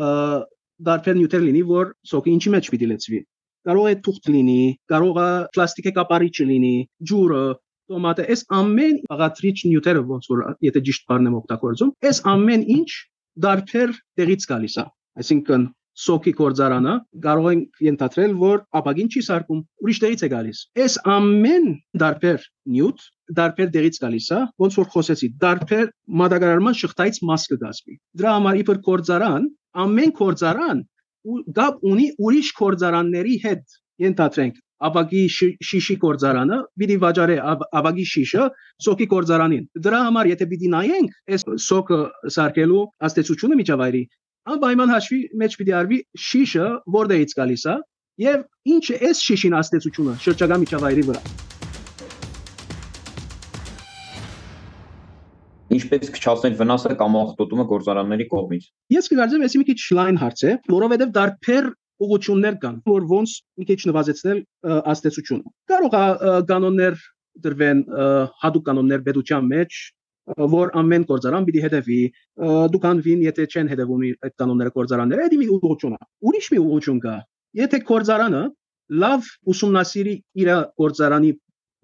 դարբեր 0.87 1.17
նյութեր 1.17 1.43
լինի, 1.47 1.63
որ 1.71 1.93
սոկի 2.11 2.33
ինչի 2.37 2.53
մեջ 2.53 2.69
պիտի 2.73 2.89
լցվի։ 2.91 3.21
Կարող 3.67 3.87
է 3.91 3.95
թուղթ 4.05 4.29
լինի, 4.33 4.59
կարող 4.91 5.17
է 5.23 5.29
պլաստիկե 5.57 5.93
կապարիչ 5.97 6.35
լինի, 6.51 6.75
ջուրը, 7.09 7.41
տոմատը, 7.91 8.25
այս 8.33 8.43
ամեն 8.57 8.99
աղատրիչ 9.15 9.57
նյութերը 9.67 10.03
ոնց 10.11 10.29
որ 10.31 10.43
եթե 10.67 10.83
ճիշտ 10.87 11.07
բառն 11.09 11.29
եմ 11.29 11.37
օգտագործում, 11.39 11.91
այս 12.09 12.21
ամեն 12.33 12.63
ինչ 12.77 12.89
դարբեր 13.47 13.93
տեղից 14.19 14.47
գալիս 14.51 14.77
է։ 14.77 14.85
Այսինքն 15.23 15.67
սոկի 15.97 16.33
կորձարանը 16.37 16.93
կարող 17.25 17.47
են 17.51 17.61
ենթադրել, 17.87 18.33
որ 18.41 18.59
ապագին 18.79 19.09
չի 19.13 19.21
սարկում, 19.27 19.61
ուրիշ 19.83 20.01
տեղից 20.03 20.23
է 20.27 20.29
գալիս։ 20.33 20.59
Այս 20.83 20.97
ամեն 21.13 21.65
դարբեր 22.03 22.45
նյութ 22.75 23.07
դարբեր 23.39 23.71
դերից 23.77 23.97
գալիս 24.03 24.27
է, 24.37 24.41
ոնց 24.63 24.77
որ 24.81 24.87
խոսեցի, 24.93 25.31
դարբեր 25.41 25.89
մատակարարման 26.21 26.77
շղթայից 26.83 27.19
մաս 27.31 27.47
կգազմի։ 27.53 27.97
Դրա 28.21 28.35
համար 28.37 28.61
իբր 28.61 28.79
կորձարան, 28.87 29.49
ամեն 29.87 30.13
կորձարան 30.21 30.85
գապ 31.57 31.83
ունի 31.91 32.07
ուրիշ 32.27 32.53
կորձարանների 32.61 33.35
հետ։ 33.47 33.77
Ենթադրենք 34.07 34.63
ապագի 34.87 35.21
շիշի 35.33 35.95
կորձարանը 36.03 36.57
պիտի 36.79 36.97
վաճառե 37.01 37.37
ապագի 37.79 38.05
շիշը 38.11 38.43
սոկի 38.85 39.07
կորձարանին 39.13 39.63
դրա 39.87 40.01
համար 40.07 40.29
եթե 40.31 40.47
պիտի 40.51 40.69
նայենք 40.73 41.15
այս 41.37 41.45
սոկը 41.65 41.97
սարքելու 42.35 42.83
աստեցությունը 43.09 43.57
միջավայրի 43.61 44.03
անպայման 44.47 44.91
հաշվի 44.93 45.17
մեջ 45.41 45.55
պիտի 45.59 45.73
արվի 45.81 45.97
շիշը 46.27 46.67
որտեղից 46.95 47.33
գալիս 47.39 47.63
է 47.67 47.75
եւ 48.23 48.45
ինչ 48.73 48.85
է 48.93 48.99
այս 49.09 49.23
շիշին 49.27 49.55
աստեցությունը 49.57 50.13
շրջակա 50.23 50.59
միջավայրի 50.63 51.03
վրա 51.09 51.21
ինչպես 55.77 56.11
քչացնել 56.15 56.55
վնասը 56.61 56.93
կամ 57.01 57.17
աղտոտումը 57.21 57.65
գործարանների 57.71 58.25
կողմից։ 58.31 58.67
Ես 58.95 59.09
կգարձեմ, 59.11 59.43
էսի 59.47 59.59
մի 59.61 59.65
քիչ 59.67 59.79
լայն 59.97 60.19
հարց 60.21 60.43
է, 60.47 60.53
որովհետև 60.71 61.11
դարբեր 61.17 61.67
ուղություններ 62.07 62.57
կան, 62.63 62.79
որ 62.87 63.05
ոնց 63.11 63.35
մի 63.59 63.67
քիչ 63.67 63.79
նվազեցնել 63.89 64.39
աստեցությունը։ 64.93 65.53
Կարող 65.73 65.97
է 65.97 66.33
կանոններ 66.51 66.99
դրվեն 67.47 67.83
հadoop 68.41 68.67
կանոններ 68.69 69.03
պետության 69.07 69.49
մեջ 69.51 69.81
որ 70.53 70.71
ամեն 70.81 71.07
գործարան 71.07 71.47
պիտի 71.47 71.63
հետևի 71.65 71.99
դուքան 72.75 73.01
վին 73.07 73.25
եթե 73.27 73.47
չեն 73.47 73.69
հետևում 73.71 74.05
այդ 74.27 74.33
կանոնները 74.41 74.73
գործարանները 74.77 75.27
դա 75.33 75.41
մի 75.41 75.49
ուղղություն 75.57 75.97
է 75.97 75.99
ուրիշ 76.29 76.49
մի 76.53 76.59
ուղղություն 76.63 77.01
կա 77.07 77.15
եթե 77.61 77.79
գործարանը 77.87 78.41
լավ 79.03 79.29
ուսումնասիրի 79.53 80.15
իր 80.43 80.49
գործարանի 80.81 81.31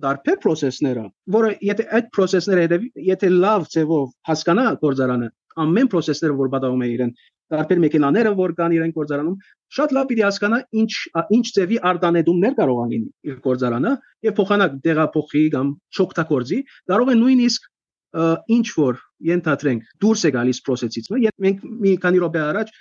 դարբեր 0.04 0.40
process-ները, 0.44 1.04
որը 1.36 1.52
եթե 1.64 1.86
այդ 1.98 2.10
process-ները 2.16 2.64
հետևի, 2.66 2.88
եթե 3.08 3.30
լավ 3.34 3.68
ձևով 3.74 4.08
հասկանա 4.30 4.66
գործարանը, 4.84 5.30
ամեն 5.64 5.90
process-ները 5.94 6.38
որ 6.40 6.50
պատահում 6.54 6.84
է 6.84 6.90
իրեն, 6.94 7.12
տարբեր 7.54 7.82
մեքենաները 7.84 8.32
որ 8.40 8.54
կան 8.58 8.76
իրեն 8.78 8.94
գործարանում, 8.98 9.36
շատ 9.78 9.94
լավ 9.98 10.08
պիտի 10.10 10.24
հասկանա 10.26 10.60
ինչ 10.82 10.94
ինչ 11.38 11.46
ձևի 11.58 11.78
արտանետումներ 11.92 12.56
կարող 12.60 12.82
են 12.84 12.92
լինի 12.94 13.10
իր 13.30 13.38
գործարանը 13.48 13.94
եւ 14.28 14.36
փոխանակ 14.40 14.78
դեղափոխի 14.88 15.44
կամ 15.54 15.70
չօգտագործի, 15.94 16.60
կարող 16.94 17.14
է 17.14 17.18
նույնիսկ 17.22 17.70
ինչ 18.14 18.66
որ 18.78 19.00
ենթադրենք 19.34 19.86
դուրս 20.04 20.24
է 20.28 20.32
գալիս 20.38 20.60
process-ից, 20.68 21.12
եւ 21.24 21.46
մենք 21.46 21.64
մի 21.84 21.94
քանի 22.04 22.24
րոպե 22.24 22.42
առաջ 22.44 22.74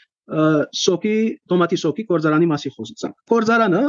սոկի 0.83 1.17
տոմատի 1.51 1.79
սոկի 1.83 2.05
գործարանի 2.11 2.49
մասի 2.53 2.73
խոսեցանք։ 2.77 3.15
Գործարանը 3.33 3.83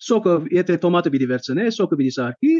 սոկը 0.00 0.34
եթե 0.54 0.76
տոմատը 0.80 1.12
պիտի 1.12 1.28
վերցնե, 1.30 1.64
սոկը 1.76 1.98
պիտի 2.00 2.12
սարքի, 2.16 2.52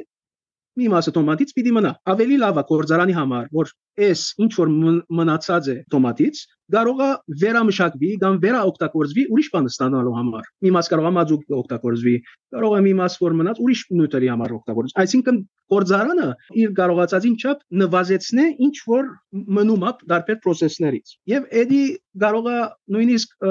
մի 0.79 0.87
մասը 0.93 1.13
տոմատից 1.17 1.53
պիտի 1.57 1.73
մնա։ 1.77 1.91
Ավելի 2.13 2.37
լավ 2.41 2.59
է 2.61 2.65
կորձարանի 2.71 3.15
համար, 3.17 3.47
որ 3.59 3.71
այս 4.07 4.21
ինչ 4.45 4.53
որ 4.61 4.71
մնացած 5.19 5.69
է 5.71 5.77
տոմատից 5.93 6.43
կարող 6.71 7.01
է 7.03 7.09
վերամշակվի 7.43 8.11
կամ 8.23 8.37
վերաօգտագործվի 8.45 9.25
ուրիշ 9.35 9.49
բան 9.55 9.69
ստանալու 9.71 10.15
համար։ 10.19 10.45
Մի 10.65 10.73
մաս 10.77 10.91
կարող 10.93 11.09
է 11.11 11.13
մազուկ 11.17 11.55
օգտագործվի, 11.61 12.15
կարող 12.55 12.77
է 12.79 12.81
մի 12.87 12.93
մաս 13.01 13.17
որ 13.25 13.37
մնաց 13.41 13.61
ուրիշ 13.65 13.83
նյութերի 13.99 14.31
համար 14.31 14.55
օգտագործվի։ 14.61 15.01
Այսինքն 15.05 15.41
կորձարանը 15.75 16.29
իր 16.63 16.75
կարողացածին 16.79 17.37
չափ 17.41 17.65
նվազեցնե 17.83 18.47
ինչ 18.71 18.77
որ 18.95 19.11
մնում 19.59 19.87
է 19.91 19.93
դարբեր 20.15 20.41
process-ներից։ 20.47 21.17
Եվ 21.35 21.49
էդի 21.65 21.83
կարող 22.25 22.51
է 22.51 22.59
նույնիսկ 22.95 23.49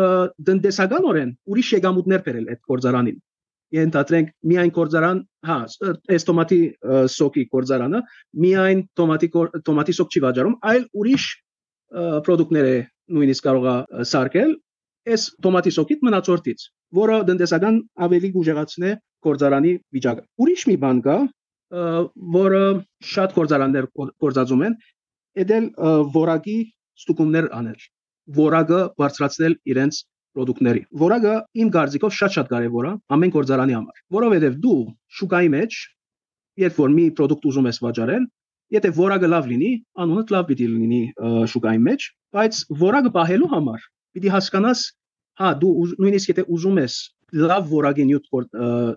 դնդեսականորեն 0.50 1.34
ուրիշ 1.52 1.74
եկամուտներ 1.80 2.24
բերել 2.30 2.54
այդ 2.56 2.64
կորձարանին 2.72 3.20
ենթադրենք 3.76 4.32
միայն 4.52 4.72
կորձարան, 4.76 5.20
հա, 5.50 5.58
այս 6.16 6.26
տոմատի 6.30 6.60
սոկի 7.16 7.44
կորձարանը 7.54 8.02
միայն 8.46 8.82
տոմատի 9.00 9.30
տոմատի 9.70 9.96
սոկ 10.00 10.16
չի 10.16 10.24
վաճառում, 10.26 10.56
այլ 10.72 10.88
ուրիշ 11.02 11.28
ապրանքներ 12.20 12.70
է 12.70 12.78
նույնիսկ 13.18 13.46
կարող 13.50 13.70
է 13.70 14.08
սարքել 14.10 14.52
այս 15.10 15.26
տոմատի 15.46 15.72
սոկից 15.76 16.02
մնացորդից, 16.06 16.66
որը 17.00 17.16
տնտեսական 17.30 17.78
ավելի 18.06 18.30
գուժեղացնե 18.36 18.92
կորձարանի 19.26 19.72
վիճակը։ 19.96 20.24
Ուրիշ 20.44 20.66
մի 20.70 20.76
բան 20.84 21.00
կա, 21.06 21.18
որը 22.36 22.62
շատ 23.14 23.36
կորձարաններ 23.38 23.88
կորձածում 23.96 24.64
են, 24.68 24.78
edel 25.44 25.70
որակի 26.16 26.58
ստուգումներ 27.00 27.50
անել, 27.60 27.84
որակը 28.40 28.80
բարձրացնել 29.02 29.58
իրենց 29.74 30.02
product-ների, 30.38 30.84
որը 31.04 31.36
իմ 31.64 31.70
կարծիքով 31.76 32.18
շատ-շատ 32.20 32.52
կարևոր 32.54 32.90
է 32.90 32.92
ամեն 33.16 33.34
գործարանի 33.36 33.76
համար, 33.78 34.02
որովհետև 34.18 34.60
դու 34.66 34.82
շուկայի 35.20 35.50
մեջ 35.56 35.80
երբ 36.60 36.80
որ 36.80 36.94
մի 36.96 37.06
product 37.18 37.48
ուզում 37.50 37.70
ես 37.70 37.80
վաճառել, 37.84 38.26
եթե 38.76 38.90
որակը 38.98 39.30
լավ 39.34 39.48
լինի, 39.50 39.72
անունը 40.04 40.24
լավ 40.34 40.48
պիտի 40.50 40.68
լինի 40.74 41.02
շուկայի 41.54 41.82
մեջ, 41.86 42.08
բայց 42.36 42.60
որակը 42.82 43.12
պահելու 43.16 43.52
համար 43.54 43.86
պիտի 44.18 44.34
հասկանաս, 44.36 44.84
հա, 45.40 45.50
դու 45.62 45.72
նույնիսկ 46.04 46.32
եթե 46.34 46.46
ուզում 46.56 46.82
ես 46.84 46.98
լավ 47.40 47.70
որակի 47.70 48.06
նյութ 48.10 48.30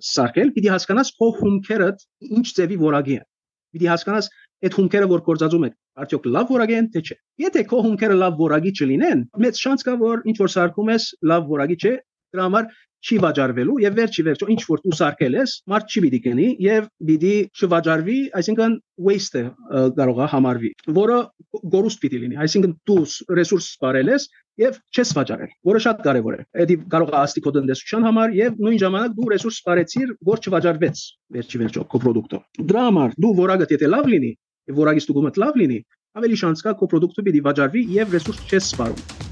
սարքել, 0.09 0.53
պիտի 0.57 0.71
հասկանաս 0.73 1.13
քո 1.21 1.29
հումքերը 1.39 1.89
ինչ 2.33 2.47
ձևի 2.59 2.79
որակի 2.83 3.17
են։ 3.21 3.27
Պիտի 3.73 3.91
հասկանաս 3.93 4.29
այդ 4.67 4.79
հումքերը 4.79 5.11
որ 5.13 5.25
կործածում 5.29 5.67
եք 5.69 5.77
արդյոք 6.03 6.29
լավ 6.37 6.55
որակի 6.57 6.79
են 6.79 6.89
թե 6.95 7.03
չէ 7.03 7.17
եթե 7.45 7.65
քո 7.73 7.83
հումքերը 7.89 8.17
լավ 8.23 8.39
որակի 8.43 8.73
չլինեն 8.79 9.27
մեծ 9.45 9.61
շանս 9.65 9.87
կա 9.89 9.99
որ 10.03 10.25
ինչ 10.33 10.39
որ 10.43 10.53
սարքում 10.57 10.93
ես 10.93 11.09
լավ 11.33 11.53
որակի 11.53 11.77
չէ 11.83 11.93
դրա 12.33 12.49
համար 12.49 12.71
չի 13.03 13.19
վաճառվելու 13.23 13.79
եւ 13.83 13.97
վերջի 13.99 14.23
վերջո 14.29 14.49
ինչ 14.55 14.61
որ 14.69 14.83
դու 14.85 14.97
սարքել 14.99 15.37
ես 15.39 15.55
մարդ 15.73 15.95
չի 15.95 16.03
պիտի 16.05 16.21
գնի 16.27 16.45
եւ 16.63 16.85
պիտի 17.09 17.33
չվաճառվի 17.59 18.19
այսինքն 18.41 18.77
waste 19.09 19.43
կարող 19.99 20.21
է 20.23 20.29
համարվի 20.35 20.71
որը 20.99 21.17
գորուստ 21.75 22.03
պիտի 22.05 22.21
լինի 22.23 22.39
այսինքն 22.47 22.77
դու 22.91 23.01
ռեսուրս 23.41 23.69
սպարել 23.73 24.13
ես 24.13 24.29
եւ 24.63 24.79
չես 24.95 25.13
վաճառել 25.19 25.53
որը 25.73 25.83
շատ 25.83 26.05
կարեւոր 26.07 26.39
է 26.39 26.67
դա 26.71 26.79
կարող 26.95 27.13
է 27.13 27.19
աստի 27.23 27.43
քո 27.43 27.53
տնտեսության 27.57 28.07
համար 28.09 28.35
եւ 28.39 28.63
նույն 28.63 28.81
ժամանակ 28.83 29.19
դու 29.19 29.29
ռեսուրս 29.33 29.61
սպարեցիր 29.63 30.15
որ 30.31 30.43
չվաճառվեց 30.47 31.05
վերջի 31.37 31.63
վերջո 31.63 31.85
քո 31.93 32.03
product-ը 32.07 32.43
դրա 32.71 32.83
համար 32.89 33.17
դու 33.25 33.33
որակը 33.43 33.71
եթե 33.73 33.93
լավ 33.97 34.11
լինի 34.13 34.33
եւ 34.71 34.81
որակի 34.83 35.03
ստուգումը 35.03 35.35
լավ 35.43 35.61
լինի 35.63 35.79
ավելի 36.23 36.39
շանս 36.45 36.65
կա 36.67 36.73
քո 36.79 36.89
product-ը 36.93 37.27
պիտի 37.27 37.45
վաճառվի 37.49 37.85
եւ 37.99 38.17
ռեսուրս 38.17 38.43
չես 38.49 38.73
սպարում 38.73 39.31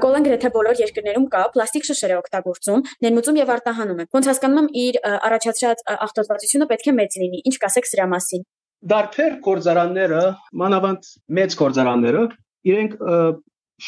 Կոլան 0.00 0.24
գրեթե 0.24 0.48
բոլոր 0.54 0.78
երկրներում 0.80 1.26
կա 1.32 1.40
պլաստիկ 1.54 1.86
շշեր 1.90 2.12
է 2.14 2.16
օգտագործում, 2.20 2.84
ներմուծում 3.04 3.38
եւ 3.40 3.50
արտահանում 3.54 3.98
է։ 4.00 4.06
Ոնց 4.16 4.28
հասկանում 4.30 4.60
եմ 4.60 4.68
իր 4.80 4.98
առաջացած 5.10 5.82
ախտոտվածությունը 6.06 6.68
պետք 6.70 6.88
է 6.88 6.94
մեծ 7.00 7.16
լինի։ 7.20 7.40
Ինչ 7.50 7.56
կասեք 7.64 7.90
սրա 7.90 8.06
մասին։ 8.14 8.46
Դարբեր 8.90 9.36
կորզարանները, 9.44 10.22
մանավանդ 10.62 11.10
մեծ 11.36 11.56
կորզարանները, 11.60 12.22
իրենք 12.70 12.96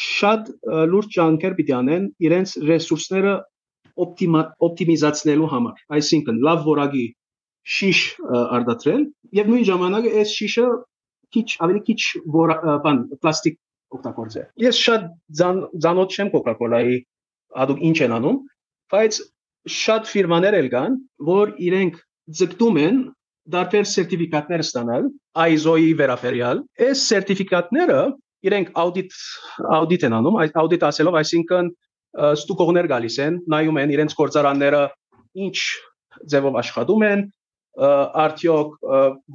շատ 0.03 0.53
լուրջ 0.93 1.17
ջանքեր 1.17 1.57
պիտի 1.57 1.73
անեն 1.79 2.05
իրենց 2.27 2.53
ռեսուրսները 2.69 3.33
օպտիմիզացնելու 4.03 5.49
համար։ 5.53 5.83
Այսինքն 5.97 6.39
լավ 6.45 6.63
որակի 6.69 7.05
շիշ 7.63 7.99
արտադրել 8.57 9.03
եւ 9.39 9.51
նույն 9.53 9.67
ժամանակ 9.69 10.07
այս 10.21 10.33
շիշը 10.39 10.65
քիչ 11.33 11.47
ավելի 11.65 11.81
քիչ 11.89 12.01
բան 12.33 12.99
պլաստիկ 13.23 13.59
օգտագործել։ 13.97 14.47
Ես 14.63 14.81
շատ 14.87 15.07
ցանոթ 15.39 16.17
չեմ 16.17 16.31
Coca-Cola-ի 16.33 16.97
ադուք 17.63 17.83
ինչ 17.89 17.97
են 18.07 18.15
անում, 18.17 18.39
բայց 18.93 19.19
շատ 19.73 20.09
ֆիրմաներ 20.11 20.57
էլ 20.59 20.69
կան, 20.73 20.97
որ 21.29 21.53
իրենք 21.67 21.99
ձգտում 22.39 22.79
են 22.83 22.99
դարբեր 23.53 23.87
սերտիֆիկատներ 23.93 24.63
ստանալ 24.63 25.07
ISO-ի 25.43 25.89
վերաբերյալ։ 25.99 26.61
Այս 26.87 27.05
սերտիֆիկատները 27.11 27.99
իրենք 28.47 28.69
աուդիտ 28.83 29.17
աուդիտ 29.77 30.05
են 30.07 30.15
անում, 30.19 30.37
այս 30.43 30.53
աուդիտ 30.63 30.85
ասելով, 30.89 31.17
այսինքն 31.21 31.71
ստուգողներ 32.13 32.89
գալիս 32.91 33.17
են, 33.23 33.39
նայում 33.53 33.79
են 33.83 33.93
իրենց 33.95 34.15
գործարանները 34.19 34.81
ինչ 35.47 35.57
ձևով 36.33 36.59
աշխատում 36.61 37.05
են, 37.09 37.23
արդյոք 37.73 38.73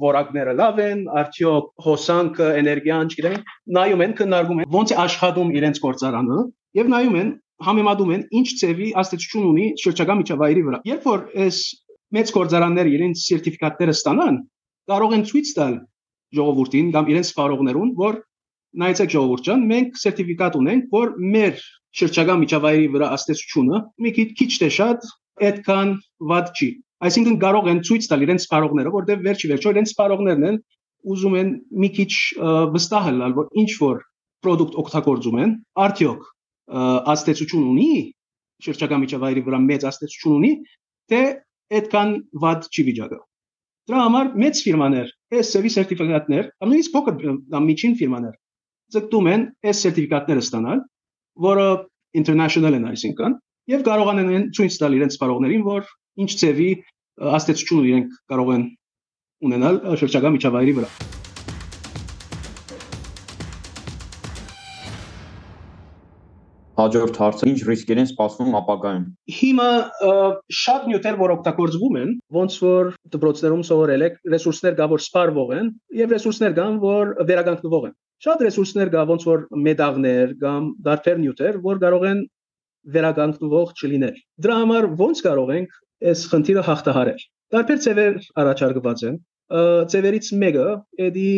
որակները 0.03 0.53
լավ 0.59 0.79
են, 0.85 1.01
արդյոք 1.21 1.65
հոսանքը, 1.85 2.47
էներգիան, 2.61 3.09
չգիտեմ, 3.11 3.41
նայում 3.77 4.03
են, 4.05 4.13
քննարկում 4.19 4.61
են 4.63 4.69
ոնց 4.75 4.93
է 4.93 4.97
աշխատում 5.03 5.51
իրենց 5.59 5.81
գործարանը 5.83 6.39
եւ 6.79 6.91
նայում 6.93 7.17
են, 7.19 7.33
համեմատում 7.67 8.13
են 8.15 8.23
ինչ 8.39 8.47
ծևի 8.61 8.87
աստեցություն 9.03 9.49
ունի 9.49 9.65
շրջակա 9.83 10.15
միջավայրի 10.21 10.63
վրա։ 10.69 10.79
Երբ 10.87 11.07
որ 11.09 11.25
այս 11.43 11.59
մեծ 12.15 12.31
գործարանները 12.39 12.93
իրենց 12.95 13.23
սերտիֆիկատները 13.27 13.95
ստանան, 13.99 14.39
կարող 14.89 15.15
են 15.19 15.25
ցույց 15.29 15.51
տալ 15.59 15.75
ժողովրդին 16.39 16.91
կամ 16.95 17.11
իրենց 17.11 17.29
սպառողներուն, 17.33 17.91
որ 17.99 18.19
նայեցեք 18.79 19.13
ժողովուրդ 19.15 19.45
ջան, 19.49 19.61
մենք 19.69 19.99
սերտիֆիկատ 19.99 20.57
ունենք, 20.59 20.89
որ 20.93 21.13
մեր 21.35 21.63
շրջակա 21.99 22.35
միջավայրի 22.43 22.87
վրա 22.95 23.07
աստեցությունը 23.17 23.79
մի 24.05 24.11
քիչ 24.15 24.49
թե 24.61 24.69
շատ 24.77 25.07
այդքան 25.49 25.93
վատ 26.31 26.51
չի 26.53 26.69
Այսինքն 27.07 27.37
կարող 27.43 27.69
են 27.71 27.81
ցույց 27.87 28.07
տալ 28.11 28.25
իրենց 28.25 28.45
սպառողները, 28.45 28.91
որտեղ 28.95 29.21
վերջի 29.27 29.49
վերջո 29.53 29.71
իրենց 29.73 29.91
սպառողներն 29.93 30.47
են 30.49 30.57
ուզում 31.13 31.35
են 31.39 31.51
մի 31.79 31.89
քիչ 31.95 32.11
վստահ 32.75 33.05
լինել, 33.09 33.35
որ 33.39 33.47
ինչ 33.61 33.71
որ 33.79 34.01
product 34.43 34.75
օգտագործում 34.83 35.39
են, 35.43 35.53
արդյոք 35.85 36.27
աստեցություն 37.13 37.69
ունի, 37.71 37.93
շրջակա 38.67 38.99
միջավայրի 39.03 39.45
վրա 39.47 39.59
մեծ 39.69 39.87
աստեցություն 39.89 40.35
ունի, 40.39 40.51
թե 41.09 41.21
այդքան 41.79 42.13
վատ 42.43 42.67
չի 42.69 42.85
վիճակը։ 42.89 43.19
Դրա 43.89 44.01
համար 44.05 44.27
մեծ 44.43 44.61
ֆիրմաներ, 44.67 45.11
այս 45.39 45.51
սերվի 45.55 45.71
սերտիֆիկատներ, 45.75 46.49
նույնիսկ 46.67 46.95
փոքր 46.95 47.63
միջին 47.69 47.95
ֆիրմաներ 47.99 48.35
ձգտում 48.93 49.29
են 49.29 49.45
այս 49.69 49.81
սերտիֆիկատները 49.85 50.43
ստանալ, 50.45 50.79
որը 51.45 51.65
international 52.19 52.77
են 52.77 52.85
այսինքն, 52.89 53.35
եւ 53.69 53.83
կարողանան 53.85 54.47
ցույց 54.57 54.77
տալ 54.81 54.95
իրենց 54.97 55.17
սպառողներին, 55.17 55.65
որ 55.67 55.89
ինչ 56.25 56.31
ծևի 56.41 56.69
աստեցություն 57.39 57.87
իրենք 57.89 58.19
կարող 58.31 58.51
են 58.55 58.67
ունենալ 59.49 59.81
շրջակա 60.01 60.35
միջավայրի 60.35 60.75
վրա։ 60.79 60.91
Հաջորդ 66.79 67.17
հարցը 67.19 67.47
ինչ 67.51 67.59
ռիսկեր 67.67 67.99
են 67.99 68.07
սպասվում 68.07 68.53
ապագայում։ 68.59 69.05
Հիմա 69.35 69.69
շատ 70.59 70.85
նյութեր, 70.89 71.17
որ 71.19 71.33
օգտագործվում 71.33 71.97
են, 71.99 72.13
ոնց 72.37 72.55
որ 72.63 72.91
դպրոցներում 73.15 73.63
սովորել 73.69 74.05
եք, 74.07 74.15
ռեսուրսներ 74.33 74.77
կա, 74.79 74.87
որ 74.93 75.03
սպառվող 75.03 75.51
են, 75.57 75.71
եւ 75.99 76.13
ռեսուրսներ 76.15 76.55
կան, 76.59 76.79
որ 76.85 77.11
վերականգնվող 77.31 77.89
են։ 77.89 77.95
Շատ 78.23 78.45
ռեսուրսներ 78.47 78.93
կա, 78.95 79.03
ոնց 79.11 79.27
որ 79.27 79.43
մետաղներ 79.67 80.33
կամ 80.39 80.71
դարբեր 80.87 81.19
նյութեր, 81.25 81.59
որ 81.67 81.83
կարող 81.83 82.07
են 82.13 82.23
վերականգնվող 82.95 83.75
չլինել։ 83.75 84.23
Դրա 84.39 84.57
համար 84.63 84.89
ոնց 85.03 85.23
կարող 85.27 85.53
ենք 85.59 85.77
այս 86.09 86.23
խնդիրը 86.31 86.63
հաղթահարել։ 86.69 87.23
Տարբեր 87.53 87.79
ձևեր 87.85 88.17
առաջարկված 88.43 89.03
են։ 89.09 89.15
Ձևերից 89.93 90.27
մեկը 90.43 90.67
էդի 91.09 91.31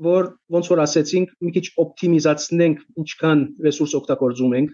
որ 0.00 0.28
ոնց 0.56 0.70
որ 0.72 0.82
ասեցինք 0.86 1.32
մի 1.44 1.50
քիչ 1.56 1.66
օպտիմիզացնենք 1.84 2.84
ինչքան 3.02 3.42
ռեսուրս 3.66 3.94
օգտագործում 4.00 4.54
ենք 4.60 4.70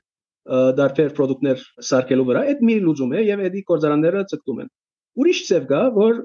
դարբեր 0.78 1.12
product-ներ 1.16 1.62
սարքելու 1.90 2.26
վրա, 2.30 2.42
այդ 2.52 2.60
մի 2.66 2.76
լուծում 2.86 3.14
է 3.18 3.22
եւ 3.26 3.42
էդի 3.48 3.62
կորզարանները 3.70 4.24
ցկտում 4.30 4.60
են։ 4.62 4.68
Ուրիշ 5.16 5.40
ձև 5.48 5.66
կա, 5.72 5.80
որ 5.96 6.20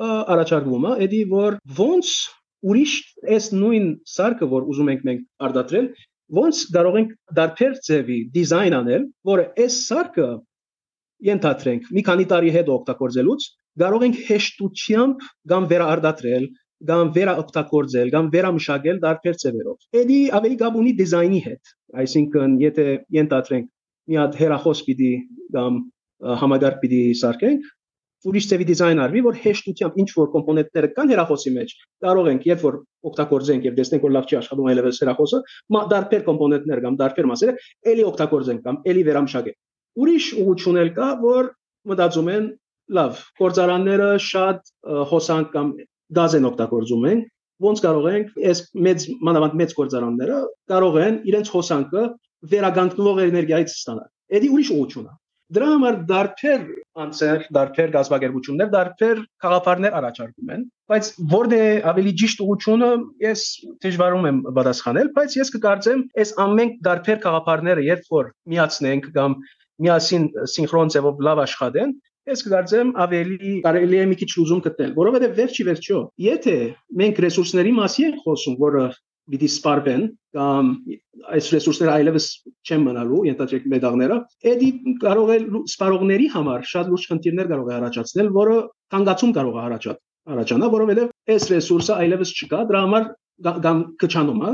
առաջարկվում 0.00 0.86
է, 0.90 0.92
էդի 1.06 1.20
որ 1.34 1.58
ոնց 1.80 2.12
ուրիշ 2.70 2.94
այս 3.36 3.50
նույն 3.60 3.90
սարքը, 4.14 4.48
որ 4.54 4.70
ուզում 4.72 4.90
ենք 4.94 5.04
մենք 5.10 5.26
արդատրել, 5.48 5.90
ոնց 6.40 6.62
կարող 6.76 6.98
ենք 7.00 7.12
դարբեր 7.36 7.76
ձևի 7.90 8.18
դիզայն 8.36 8.76
անել, 8.80 9.06
որը 9.30 9.44
այս 9.64 9.78
սարքը 9.90 10.28
ենթադրենք 11.28 11.90
մի 11.96 12.02
քանի 12.08 12.26
տարի 12.32 12.50
հետո 12.56 12.76
օգտագործելուց 12.80 13.46
կարող 13.80 14.04
ենք 14.06 14.20
հեշտությամբ 14.30 15.26
կամ 15.52 15.68
վերաարդատրել 15.70 16.46
կամ 16.90 17.10
վերաօգտագործել 17.16 18.12
կամ 18.14 18.28
վերամշակել 18.34 19.00
դարբեր 19.04 19.34
ձևերով։ 19.42 20.00
Էդի 20.00 20.20
ավելի 20.38 20.56
գաբ 20.62 20.78
ունի 20.80 20.92
դիզայնի 21.00 21.40
հետ։ 21.46 21.72
Այսինքն, 22.02 22.54
եթե 22.62 22.86
ենթադրենք 23.20 23.68
մի 24.10 24.18
հատ 24.20 24.38
հերախոս 24.40 24.80
պիտի 24.86 25.12
կամ 25.56 25.76
համագարկ 26.40 26.80
պիտի 26.80 27.02
սարքենք, 27.20 27.68
ուրիշ 28.30 28.46
ձևի 28.50 28.64
դիզայն 28.68 28.98
արվի, 29.00 29.20
որ 29.24 29.36
հեշտությամբ 29.44 30.00
ինչ 30.02 30.08
որ 30.16 30.26
կոմպոնենտները 30.34 30.88
կան 30.96 31.12
հերախոսի 31.14 31.52
մեջ, 31.56 31.70
կարող 32.04 32.26
ենք 32.32 32.48
երբ 32.50 32.64
որ 32.66 32.76
օգտագործենք 33.10 33.68
եւ 33.70 33.78
տեսնենք 33.80 34.04
որ 34.04 34.14
լավ 34.16 34.28
չի 34.28 34.38
աշխատում 34.40 34.68
այլևս 34.72 35.00
հերախոսը, 35.04 35.40
դարբեր 35.94 36.26
կոմպոնենտներ 36.28 36.82
կամ 36.84 36.98
դարբեր 37.00 37.30
մասերը 37.30 37.56
ելի 37.94 38.06
օգտագործենք 38.10 38.64
կամ 38.68 38.80
ելի 38.90 39.06
վերամշակենք։ 39.08 39.58
Ուրիշ 40.00 40.26
ուղղություն 40.42 40.80
էլ 40.84 40.90
կա, 40.96 41.08
որ 41.24 41.50
մտածում 41.90 42.30
են 42.34 42.48
լավ, 43.00 43.20
գործարանները 43.40 44.08
շատ 44.26 44.72
հոսանք 45.10 45.52
կամ 45.54 45.70
գազ 46.18 46.36
են 46.40 46.48
օգտագործում 46.50 47.06
են, 47.10 47.22
ոնց 47.60 47.82
կարող 47.84 48.10
ենք 48.10 48.36
այս 48.50 48.62
մեծ 48.86 49.06
մանավանդ 49.28 49.56
մեծ 49.60 49.74
գործարանները 49.80 50.38
կարող 50.72 51.00
են 51.06 51.18
իրենց 51.30 51.50
հոսանքը 51.54 52.04
վերագանքնող 52.52 53.24
էներգիայից 53.26 53.74
ստանալ։ 53.76 54.08
Էդի 54.40 54.52
ուրիշ 54.56 54.70
ուղղություն 54.76 55.10
է։ 55.10 55.16
Դրա 55.50 55.68
համար 55.70 55.96
դարբեր 56.06 56.60
անձեր, 57.04 57.40
դարբեր 57.56 57.88
գազագերբություններ, 57.96 58.68
դարբեր 58.70 59.22
խաղապարներ 59.42 59.96
առաջարկում 60.00 60.52
են, 60.54 60.60
բայց 60.92 61.08
որն 61.32 61.54
է 61.56 61.64
ավելի 61.90 62.12
ճիշտ 62.20 62.42
ուղղությունը, 62.44 62.90
ես 63.24 63.42
դժվարում 63.82 64.28
եմ 64.30 64.38
պատասխանել, 64.60 65.10
բայց 65.16 65.36
ես 65.40 65.52
կկարծեմ, 65.56 66.04
այս 66.22 66.32
ամեն 66.46 66.70
դարբեր 66.86 67.18
խաղապարները 67.26 67.86
երբ 67.88 68.14
որ 68.14 68.30
միացնենք 68.54 69.10
կամ 69.18 69.36
միասին 69.84 70.24
սինխրոն 70.54 70.92
ձևով 70.94 71.22
լավ 71.26 71.42
աշխատեն, 71.44 71.94
ես 72.30 72.42
կգարձեմ 72.46 72.90
ավելի 73.04 73.52
կարելի 73.66 74.00
է 74.00 74.08
մի 74.10 74.16
քիչ 74.20 74.30
լուզում 74.36 74.64
գտնել, 74.66 74.90
որովհետև 74.98 75.38
վերջի 75.40 75.66
վերջո, 75.70 76.00
եթե 76.26 76.56
մենք 77.00 77.22
ռեսուրսների 77.24 77.72
մասի 77.80 78.04
ենք 78.10 78.20
խոսում, 78.26 78.58
որը 78.60 78.84
պիտի 79.30 79.48
սպարվեն 79.50 80.04
կամ 80.36 80.68
այս 81.36 81.48
ռեսուրսները 81.54 81.92
այլևս 81.94 82.26
չեն 82.66 82.84
մնալու 82.86 83.20
ենթադրեք 83.30 83.66
մեդաղները, 83.74 84.16
էդի 84.52 84.70
կարող 85.04 85.32
է 85.34 85.38
սպարողների 85.70 86.28
համար 86.34 86.66
շատ 86.70 86.90
լուրջ 86.90 87.06
խնդիրներ 87.10 87.50
կարող 87.52 87.70
է 87.70 87.76
առաջացնել, 87.78 88.30
որը 88.40 88.56
կանգացում 88.94 89.34
կարող 89.38 89.60
է 89.60 89.62
առաջանալ 89.70 90.00
առաջանա, 90.34 90.66
որովհետև 90.74 91.34
այս 91.34 91.46
ռեսուրսը 91.54 91.94
այլևս 91.96 92.34
չկա, 92.36 92.60
դրա 92.70 92.82
համար 92.86 93.08
կամ 93.64 93.80
կչանում 94.02 94.44
է, 94.50 94.52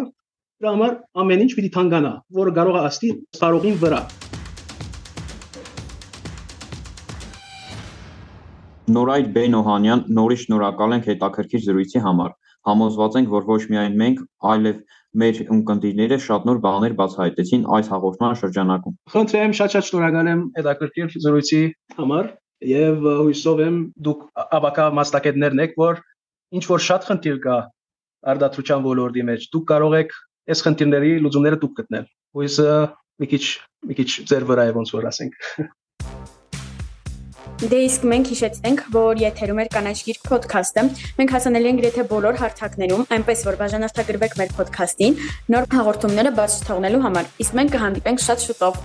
դրա 0.62 0.76
համար 0.76 0.94
ամեն 1.24 1.44
ինչ 1.46 1.50
պիտի 1.58 1.72
թանկանա, 1.78 2.14
որը 2.38 2.56
կարող 2.60 2.78
է 2.78 2.86
աստի 2.92 3.12
սպարողին 3.36 3.82
վրա։ 3.82 4.00
Նորայր 8.86 9.30
Բենոհանյան, 9.34 10.02
նորից 10.14 10.42
շնորհակալ 10.46 10.92
ենք 10.96 11.06
հետաքրքիր 11.10 11.62
զրույցի 11.66 12.00
համար։ 12.04 12.34
Համոզված 12.66 13.16
ենք, 13.18 13.30
որ 13.32 13.46
ոչ 13.48 13.62
միայն 13.72 13.96
մենք, 14.02 14.20
այլև 14.50 14.76
մեր 15.22 15.40
ունկնդիրները 15.56 16.18
շատ 16.26 16.46
նոր 16.46 16.60
բաներ 16.66 16.94
բացահայտեցին 17.00 17.64
այս 17.76 17.90
հաղորդման 17.94 18.36
շրջանակում։ 18.42 18.96
Խնդրեմ 19.14 19.54
շատ-շատ 19.58 19.88
շնորհակալ 19.88 20.30
եմ 20.32 20.42
հետաքրքիր 20.58 21.16
զրույցի 21.26 21.62
համար 21.98 22.28
եւ 22.70 23.08
հույսով 23.26 23.62
եմ 23.66 23.80
դուք 24.06 24.22
աբակա 24.60 24.86
մասնակիցներն 25.00 25.64
եք, 25.66 25.74
որ 25.82 26.02
ինչ 26.56 26.64
որ 26.70 26.84
շատ 26.86 27.08
խնդիր 27.10 27.40
կա 27.46 27.56
արդատրության 28.36 28.86
ոլորտի 28.86 29.26
մեջ, 29.30 29.48
դուք 29.56 29.66
կարող 29.72 29.98
եք 30.02 30.14
այս 30.46 30.62
խնդիրների 30.66 31.10
լուծումները 31.26 31.58
դուք 31.62 31.74
գտնել։ 31.80 32.06
Հույսը 32.38 32.70
մի 33.22 33.30
քիչ 33.34 33.44
մի 33.86 33.98
քիչ 33.98 34.10
ձեր 34.30 34.46
վրա 34.50 34.70
է 34.70 34.76
ոնց 34.76 34.94
որ 34.94 35.10
ասենք։ 35.10 35.36
Դե 37.56 37.76
իսկ 37.86 38.02
մենք 38.04 38.26
հիշեցնենք, 38.28 38.80
որ 38.92 39.20
եթերում 39.22 39.60
էր 39.62 39.70
կանաչ 39.72 39.94
գիրք 40.04 40.28
ոդքասթը։ 40.34 40.84
Մենք 41.16 41.32
հասանելի 41.36 41.70
ենք 41.70 41.80
գրեթե 41.80 42.04
բոլոր 42.12 42.38
հարթակներում, 42.42 43.06
այնպես 43.16 43.44
որ 43.48 43.58
բաժանորդագրվեք 43.64 44.38
մեր 44.42 44.54
ոդքասթին 44.60 45.18
նոր 45.56 45.68
հաղորդումները 45.72 46.36
բաց 46.36 46.60
թողնելու 46.68 47.04
համար։ 47.08 47.34
Իսկ 47.46 47.60
մենք 47.62 47.76
կհանդիպենք 47.80 48.26
շատ 48.28 48.50
շուտով։ 48.50 48.82